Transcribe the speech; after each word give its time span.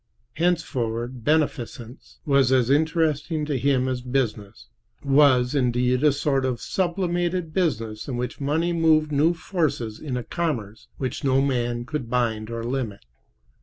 Henceforward 0.33 1.23
beneficence 1.23 2.17
was 2.25 2.51
as 2.51 2.71
interesting 2.71 3.45
to 3.45 3.55
him 3.55 3.87
as 3.87 4.01
business—was, 4.01 5.53
indeed, 5.53 6.03
a 6.03 6.11
sort 6.11 6.43
of 6.43 6.59
sublimated 6.59 7.53
business 7.53 8.07
in 8.07 8.17
which 8.17 8.41
money 8.41 8.73
moved 8.73 9.11
new 9.11 9.35
forces 9.35 9.99
in 9.99 10.17
a 10.17 10.23
commerce 10.23 10.87
which 10.97 11.23
no 11.23 11.39
man 11.39 11.85
could 11.85 12.09
bind 12.09 12.49
or 12.49 12.63
limit. 12.63 13.05